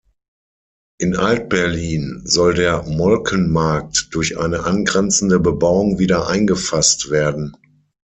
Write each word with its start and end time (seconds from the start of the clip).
In 0.99 1.15
Alt-Berlin 1.15 2.23
soll 2.25 2.55
der 2.55 2.81
Molkenmarkt 2.81 4.07
durch 4.15 4.39
eine 4.39 4.63
angrenzende 4.63 5.39
Bebauung 5.39 5.99
wieder 5.99 6.25
eingefasst 6.27 7.11
werden. 7.11 7.55